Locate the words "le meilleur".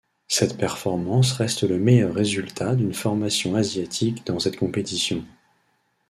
1.61-2.15